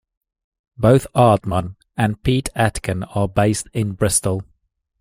[0.79, 4.41] Both Aardman and Pete Atkin are based in Bristol.